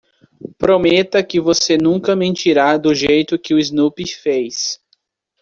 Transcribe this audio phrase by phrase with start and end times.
[0.57, 4.79] Prometa que você nunca mentirá do jeito que o Snoopy fez.